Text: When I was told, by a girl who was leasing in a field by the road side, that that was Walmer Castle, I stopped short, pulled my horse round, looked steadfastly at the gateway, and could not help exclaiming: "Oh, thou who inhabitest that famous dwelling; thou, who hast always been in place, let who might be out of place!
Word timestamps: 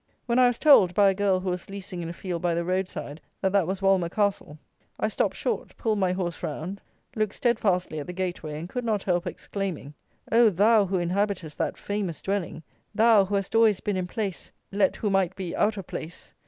When 0.25 0.39
I 0.39 0.47
was 0.47 0.57
told, 0.57 0.95
by 0.95 1.11
a 1.11 1.13
girl 1.13 1.39
who 1.41 1.51
was 1.51 1.69
leasing 1.69 2.01
in 2.01 2.09
a 2.09 2.11
field 2.11 2.41
by 2.41 2.55
the 2.55 2.63
road 2.65 2.87
side, 2.87 3.21
that 3.39 3.51
that 3.51 3.67
was 3.67 3.83
Walmer 3.83 4.09
Castle, 4.09 4.57
I 4.99 5.07
stopped 5.07 5.37
short, 5.37 5.77
pulled 5.77 5.99
my 5.99 6.11
horse 6.11 6.41
round, 6.41 6.81
looked 7.15 7.35
steadfastly 7.35 7.99
at 7.99 8.07
the 8.07 8.11
gateway, 8.13 8.57
and 8.57 8.67
could 8.67 8.83
not 8.83 9.03
help 9.03 9.27
exclaiming: 9.27 9.93
"Oh, 10.31 10.49
thou 10.49 10.87
who 10.87 10.97
inhabitest 10.97 11.55
that 11.59 11.77
famous 11.77 12.19
dwelling; 12.19 12.63
thou, 12.95 13.25
who 13.25 13.35
hast 13.35 13.53
always 13.53 13.79
been 13.79 13.95
in 13.95 14.07
place, 14.07 14.51
let 14.71 14.95
who 14.95 15.11
might 15.11 15.35
be 15.35 15.55
out 15.55 15.77
of 15.77 15.85
place! 15.85 16.33